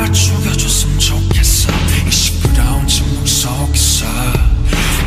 날 0.00 0.10
죽여줬으면 0.14 0.98
좋겠어. 0.98 1.70
이 2.08 2.10
시끄러운 2.10 2.86
침묵 2.86 3.28
속에서 3.28 4.06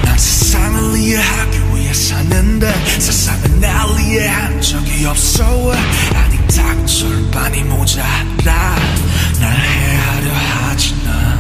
난 0.06 0.16
세상을 0.16 1.00
이해하기 1.00 1.58
위해 1.74 1.92
사는데 1.92 2.72
세상은 3.00 3.60
날 3.60 3.90
이해한 4.00 4.62
적이 4.62 5.08
없어. 5.08 5.72
아니 6.14 6.38
딱 6.56 6.86
절반이 6.86 7.64
모자라. 7.64 8.76
날 9.40 9.58
해하려 9.58 10.32
하지 10.32 10.94
난 11.04 11.33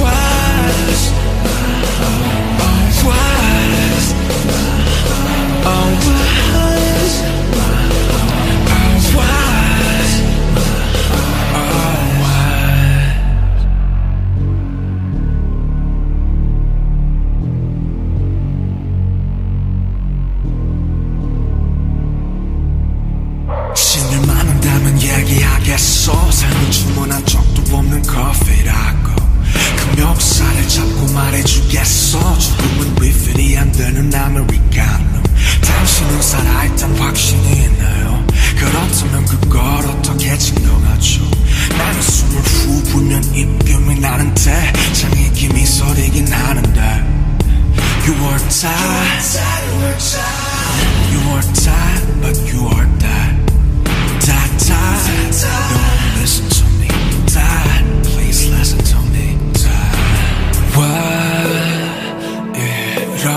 why 0.00 0.33
말해주겠어? 31.14 32.38
죽음은 32.38 32.94
리필이 32.96 33.56
안 33.56 33.70
되는 33.72 34.12
아메리카노. 34.14 35.22
당신은 35.62 36.22
살아있단 36.22 36.96
확신이 36.96 37.64
있나요? 37.64 38.26
그렇다면 38.58 39.24
그걸 39.26 39.60
어떻게 39.86 40.36
증명하죠? 40.36 41.22
나는 41.78 42.02
숨을 42.02 42.42
후 42.42 42.82
불면 42.84 43.24
입김이 43.24 44.00
나는데 44.00 44.72
장애김이 44.92 45.64
서리긴 45.64 46.32
하는데. 46.32 47.24
You 48.06 48.14
are 48.20 48.38
tired 48.50 49.38
You 51.10 51.20
are 51.30 51.40
tired 51.54 51.63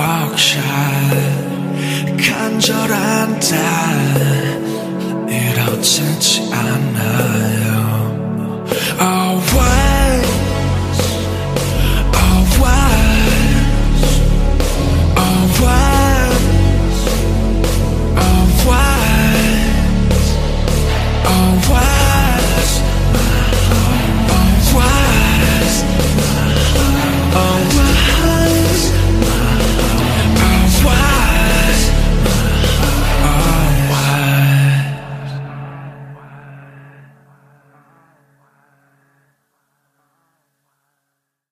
왜 0.07 0.23
이렇게 2.05 2.31
간절한데 2.31 3.57
이렇지 5.29 6.49
않아요. 6.53 7.67
Oh, 8.99 9.66